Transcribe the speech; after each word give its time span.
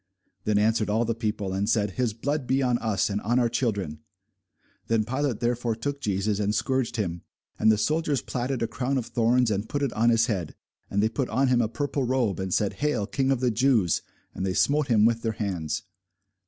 Then 0.45 0.57
answered 0.57 0.89
all 0.89 1.05
the 1.05 1.13
people, 1.13 1.53
and 1.53 1.69
said, 1.69 1.91
His 1.91 2.11
blood 2.15 2.47
be 2.47 2.63
on 2.63 2.79
us, 2.79 3.07
and 3.07 3.21
on 3.21 3.37
our 3.37 3.49
children. 3.49 3.99
Then 4.87 5.05
Pilate 5.05 5.41
therefore 5.41 5.75
took 5.75 6.01
Jesus, 6.01 6.39
and 6.39 6.55
scourged 6.55 6.95
him. 6.95 7.21
And 7.59 7.71
the 7.71 7.77
soldiers 7.77 8.23
platted 8.23 8.63
a 8.63 8.67
crown 8.67 8.97
of 8.97 9.05
thorns, 9.05 9.51
and 9.51 9.69
put 9.69 9.83
it 9.83 9.93
on 9.93 10.09
his 10.09 10.25
head, 10.25 10.55
and 10.89 11.03
they 11.03 11.07
put 11.09 11.29
on 11.29 11.49
him 11.49 11.61
a 11.61 11.69
purple 11.69 12.03
robe, 12.03 12.39
and 12.39 12.51
said, 12.51 12.73
Hail, 12.81 13.05
King 13.05 13.29
of 13.29 13.41
the 13.41 13.51
Jews! 13.51 14.01
and 14.33 14.43
they 14.43 14.55
smote 14.55 14.87
him 14.87 15.05
with 15.05 15.21
their 15.21 15.33
hands. 15.33 15.83